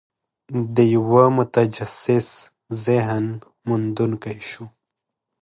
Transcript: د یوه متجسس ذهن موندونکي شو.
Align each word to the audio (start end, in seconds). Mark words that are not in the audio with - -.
د 0.75 0.77
یوه 0.95 1.23
متجسس 1.37 2.27
ذهن 2.85 3.25
موندونکي 3.67 4.37
شو. 4.49 4.65